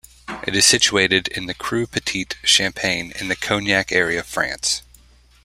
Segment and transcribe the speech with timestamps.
[0.41, 4.81] It is situated in the cru Petite Champagne in the cognac area, France.